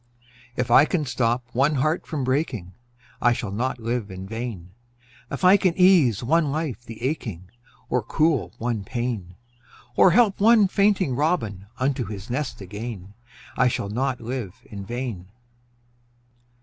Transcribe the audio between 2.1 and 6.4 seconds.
breaking, I shall not live in vain; If I can ease